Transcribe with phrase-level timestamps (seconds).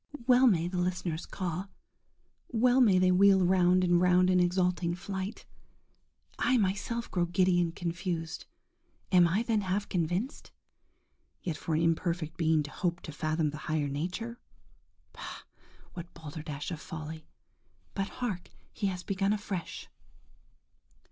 [0.25, 1.67] –Well may the listeners caw!
[2.47, 5.45] well may they wheel round and round in exulting flight.
[6.39, 8.47] I myself grow giddy and confused.
[9.11, 13.87] Am I then half convinced?–Yet for an imperfect being to hope to fathom the higher
[13.89, 14.39] nature?
[15.13, 15.43] Bah!
[15.93, 17.27] what balderdash of folly!
[17.93, 19.87] But hark, he has begun afresh.